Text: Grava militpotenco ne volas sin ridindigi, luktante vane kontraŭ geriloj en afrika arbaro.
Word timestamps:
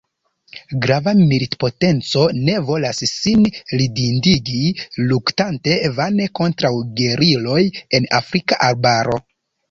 Grava 0.83 1.11
militpotenco 1.17 2.21
ne 2.45 2.53
volas 2.69 3.01
sin 3.11 3.43
ridindigi, 3.81 4.61
luktante 5.11 5.75
vane 5.99 6.27
kontraŭ 6.39 6.71
geriloj 7.03 7.59
en 7.99 8.09
afrika 8.21 8.59
arbaro. 8.69 9.19